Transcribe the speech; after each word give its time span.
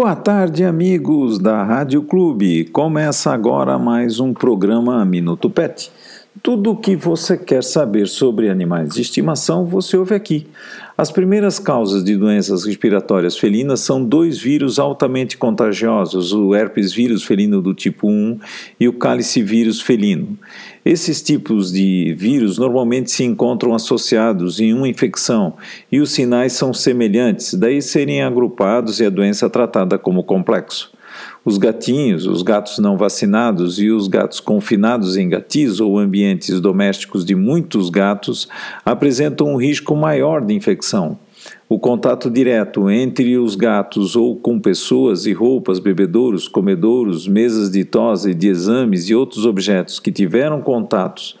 Boa 0.00 0.16
tarde, 0.16 0.64
amigos 0.64 1.38
da 1.38 1.62
Rádio 1.62 2.02
Clube. 2.02 2.64
Começa 2.64 3.34
agora 3.34 3.78
mais 3.78 4.18
um 4.18 4.32
programa 4.32 5.04
Minuto 5.04 5.50
Pet. 5.50 5.92
Tudo 6.42 6.70
o 6.70 6.76
que 6.76 6.94
você 6.94 7.36
quer 7.36 7.62
saber 7.62 8.06
sobre 8.06 8.48
animais 8.48 8.94
de 8.94 9.02
estimação 9.02 9.66
você 9.66 9.96
ouve 9.96 10.14
aqui. 10.14 10.46
As 10.96 11.10
primeiras 11.10 11.58
causas 11.58 12.04
de 12.04 12.16
doenças 12.16 12.64
respiratórias 12.64 13.36
felinas 13.36 13.80
são 13.80 14.02
dois 14.02 14.38
vírus 14.38 14.78
altamente 14.78 15.36
contagiosos, 15.36 16.32
o 16.32 16.54
herpes 16.54 16.92
vírus 16.92 17.24
felino 17.24 17.60
do 17.60 17.74
tipo 17.74 18.08
1 18.08 18.38
e 18.78 18.86
o 18.86 18.92
calicivírus 18.92 19.80
felino. 19.80 20.38
Esses 20.84 21.20
tipos 21.20 21.72
de 21.72 22.14
vírus 22.16 22.58
normalmente 22.58 23.10
se 23.10 23.24
encontram 23.24 23.74
associados 23.74 24.60
em 24.60 24.72
uma 24.72 24.88
infecção 24.88 25.54
e 25.90 26.00
os 26.00 26.12
sinais 26.12 26.52
são 26.52 26.72
semelhantes, 26.72 27.54
daí 27.54 27.82
serem 27.82 28.22
agrupados 28.22 29.00
e 29.00 29.04
a 29.04 29.10
doença 29.10 29.50
tratada 29.50 29.98
como 29.98 30.22
complexo. 30.22 30.89
Os 31.44 31.58
gatinhos, 31.58 32.26
os 32.26 32.42
gatos 32.42 32.78
não 32.78 32.96
vacinados 32.96 33.80
e 33.80 33.90
os 33.90 34.08
gatos 34.08 34.40
confinados 34.40 35.16
em 35.16 35.28
gatis 35.28 35.80
ou 35.80 35.98
ambientes 35.98 36.60
domésticos 36.60 37.24
de 37.24 37.34
muitos 37.34 37.90
gatos 37.90 38.48
apresentam 38.84 39.48
um 39.48 39.56
risco 39.56 39.96
maior 39.96 40.44
de 40.44 40.54
infecção. 40.54 41.18
O 41.68 41.78
contato 41.78 42.28
direto 42.28 42.90
entre 42.90 43.38
os 43.38 43.54
gatos 43.54 44.16
ou 44.16 44.36
com 44.36 44.58
pessoas 44.58 45.24
e 45.24 45.32
roupas, 45.32 45.78
bebedouros, 45.78 46.48
comedouros, 46.48 47.26
mesas 47.26 47.70
de 47.70 47.84
tosa 47.84 48.30
e 48.30 48.34
de 48.34 48.48
exames 48.48 49.08
e 49.08 49.14
outros 49.14 49.46
objetos 49.46 49.98
que 49.98 50.12
tiveram 50.12 50.60
contatos 50.60 51.38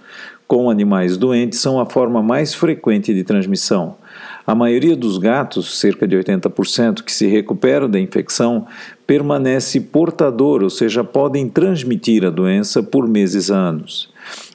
com 0.50 0.68
animais 0.68 1.16
doentes 1.16 1.60
são 1.60 1.78
a 1.78 1.86
forma 1.86 2.20
mais 2.20 2.52
frequente 2.52 3.14
de 3.14 3.22
transmissão. 3.22 3.96
A 4.44 4.52
maioria 4.52 4.96
dos 4.96 5.16
gatos, 5.16 5.78
cerca 5.78 6.08
de 6.08 6.16
80%, 6.16 7.04
que 7.04 7.12
se 7.12 7.28
recuperam 7.28 7.88
da 7.88 8.00
infecção, 8.00 8.66
permanece 9.10 9.80
portador, 9.80 10.62
ou 10.62 10.70
seja, 10.70 11.02
podem 11.02 11.48
transmitir 11.48 12.24
a 12.24 12.30
doença 12.30 12.80
por 12.80 13.08
meses 13.08 13.50
a 13.50 13.56
anos. 13.56 14.08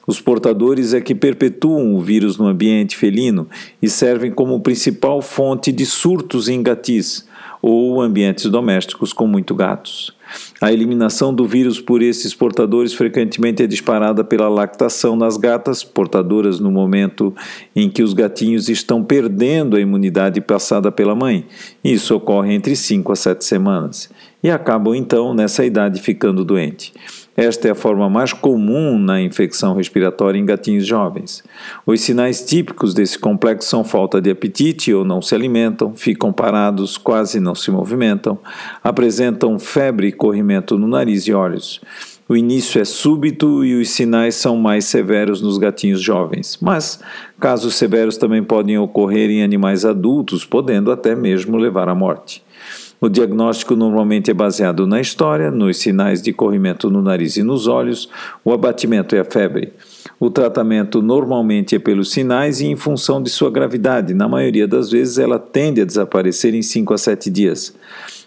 Os 0.06 0.18
portadores 0.18 0.94
é 0.94 1.00
que 1.02 1.14
perpetuam 1.14 1.94
o 1.94 2.00
vírus 2.00 2.38
no 2.38 2.46
ambiente 2.46 2.96
felino 2.96 3.46
e 3.82 3.90
servem 3.90 4.32
como 4.32 4.58
principal 4.60 5.20
fonte 5.20 5.70
de 5.70 5.84
surtos 5.84 6.48
em 6.48 6.62
gatis 6.62 7.28
ou 7.60 8.00
ambientes 8.00 8.46
domésticos 8.46 9.12
com 9.12 9.26
muito 9.26 9.54
gatos. 9.54 10.16
A 10.60 10.72
eliminação 10.72 11.34
do 11.34 11.46
vírus 11.46 11.80
por 11.80 12.02
esses 12.02 12.34
portadores 12.34 12.94
frequentemente 12.94 13.62
é 13.62 13.66
disparada 13.66 14.24
pela 14.24 14.48
lactação 14.48 15.16
nas 15.16 15.36
gatas, 15.36 15.84
portadoras 15.84 16.58
no 16.60 16.70
momento 16.70 17.34
em 17.74 17.90
que 17.90 18.02
os 18.02 18.12
gatinhos 18.12 18.68
estão 18.68 19.04
perdendo 19.04 19.76
a 19.76 19.80
imunidade 19.80 20.40
passada 20.40 20.90
pela 20.90 21.14
mãe. 21.14 21.44
Isso 21.84 22.14
ocorre 22.14 22.54
entre 22.54 22.74
5 22.74 23.12
a 23.12 23.16
7 23.16 23.44
semanas 23.44 24.10
e 24.42 24.50
acabam 24.50 24.94
então 24.94 25.34
nessa 25.34 25.64
idade 25.64 26.00
ficando 26.00 26.44
doente. 26.44 26.92
Esta 27.36 27.68
é 27.68 27.70
a 27.72 27.74
forma 27.74 28.08
mais 28.08 28.32
comum 28.32 28.98
na 28.98 29.20
infecção 29.20 29.74
respiratória 29.74 30.38
em 30.38 30.46
gatinhos 30.46 30.86
jovens. 30.86 31.44
Os 31.84 32.00
sinais 32.00 32.42
típicos 32.42 32.94
desse 32.94 33.18
complexo 33.18 33.68
são 33.68 33.84
falta 33.84 34.22
de 34.22 34.30
apetite 34.30 34.94
ou 34.94 35.04
não 35.04 35.20
se 35.20 35.34
alimentam, 35.34 35.94
ficam 35.94 36.32
parados, 36.32 36.96
quase 36.96 37.38
não 37.38 37.54
se 37.54 37.70
movimentam, 37.70 38.38
apresentam 38.82 39.58
febre 39.58 40.12
corrimento 40.16 40.76
no 40.76 40.88
nariz 40.88 41.28
e 41.28 41.32
olhos. 41.32 41.80
O 42.28 42.36
início 42.36 42.80
é 42.80 42.84
súbito 42.84 43.64
e 43.64 43.80
os 43.80 43.90
sinais 43.90 44.34
são 44.34 44.56
mais 44.56 44.86
severos 44.86 45.40
nos 45.40 45.58
gatinhos 45.58 46.00
jovens, 46.00 46.58
mas 46.60 46.98
casos 47.38 47.76
severos 47.76 48.16
também 48.16 48.42
podem 48.42 48.76
ocorrer 48.76 49.30
em 49.30 49.44
animais 49.44 49.84
adultos, 49.84 50.44
podendo 50.44 50.90
até 50.90 51.14
mesmo 51.14 51.56
levar 51.56 51.88
à 51.88 51.94
morte. 51.94 52.42
O 53.00 53.08
diagnóstico 53.08 53.76
normalmente 53.76 54.30
é 54.30 54.34
baseado 54.34 54.86
na 54.86 55.00
história, 55.00 55.50
nos 55.52 55.76
sinais 55.76 56.20
de 56.20 56.32
corrimento 56.32 56.90
no 56.90 57.02
nariz 57.02 57.36
e 57.36 57.42
nos 57.44 57.68
olhos, 57.68 58.08
o 58.44 58.52
abatimento 58.52 59.14
e 59.14 59.18
a 59.18 59.24
febre. 59.24 59.74
O 60.18 60.30
tratamento 60.30 61.02
normalmente 61.02 61.76
é 61.76 61.78
pelos 61.78 62.10
sinais 62.10 62.60
e 62.60 62.66
em 62.66 62.74
função 62.74 63.22
de 63.22 63.28
sua 63.28 63.50
gravidade. 63.50 64.14
Na 64.14 64.26
maioria 64.26 64.66
das 64.66 64.90
vezes, 64.90 65.18
ela 65.18 65.38
tende 65.38 65.82
a 65.82 65.84
desaparecer 65.84 66.54
em 66.54 66.62
5 66.62 66.94
a 66.94 66.98
7 66.98 67.30
dias. 67.30 67.74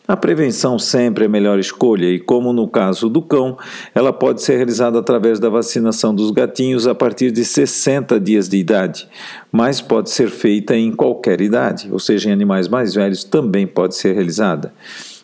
A 0.09 0.17
prevenção 0.17 0.79
sempre 0.79 1.25
é 1.25 1.27
a 1.27 1.29
melhor 1.29 1.59
escolha 1.59 2.07
e, 2.07 2.17
como 2.17 2.51
no 2.51 2.67
caso 2.67 3.07
do 3.07 3.21
cão, 3.21 3.55
ela 3.93 4.11
pode 4.11 4.41
ser 4.41 4.55
realizada 4.55 4.97
através 4.97 5.39
da 5.39 5.49
vacinação 5.49 6.15
dos 6.15 6.31
gatinhos 6.31 6.87
a 6.87 6.95
partir 6.95 7.29
de 7.29 7.45
60 7.45 8.19
dias 8.19 8.49
de 8.49 8.57
idade, 8.57 9.07
mas 9.51 9.81
pode 9.81 10.09
ser 10.09 10.31
feita 10.31 10.75
em 10.75 10.91
qualquer 10.91 11.41
idade, 11.41 11.89
ou 11.91 11.99
seja, 11.99 12.27
em 12.27 12.33
animais 12.33 12.67
mais 12.67 12.95
velhos 12.95 13.23
também 13.23 13.67
pode 13.67 13.95
ser 13.95 14.13
realizada. 14.13 14.73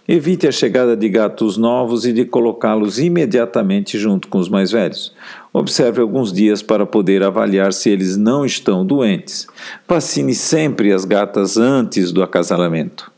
Evite 0.08 0.48
a 0.48 0.52
chegada 0.52 0.96
de 0.96 1.10
gatos 1.10 1.58
novos 1.58 2.06
e 2.06 2.14
de 2.14 2.24
colocá-los 2.24 3.00
imediatamente 3.00 3.98
junto 3.98 4.28
com 4.28 4.38
os 4.38 4.50
mais 4.50 4.72
velhos. 4.72 5.12
Observe 5.52 6.00
alguns 6.00 6.32
dias 6.32 6.62
para 6.62 6.86
poder 6.86 7.24
avaliar 7.24 7.74
se 7.74 7.90
eles 7.90 8.18
não 8.18 8.46
estão 8.46 8.86
doentes. 8.86 9.48
Vacine 9.88 10.36
sempre 10.36 10.94
as 10.94 11.06
gatas 11.06 11.58
antes 11.58 12.12
do 12.12 12.22
acasalamento. 12.22 13.15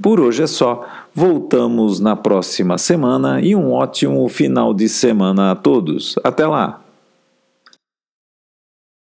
Por 0.00 0.20
hoje 0.20 0.42
é 0.42 0.46
só. 0.46 0.86
Voltamos 1.14 2.00
na 2.00 2.14
próxima 2.14 2.78
semana 2.78 3.40
e 3.40 3.54
um 3.56 3.72
ótimo 3.72 4.28
final 4.28 4.72
de 4.72 4.88
semana 4.88 5.50
a 5.52 5.56
todos. 5.56 6.16
Até 6.22 6.46
lá! 6.46 6.87